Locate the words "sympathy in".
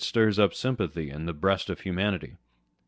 0.51-1.27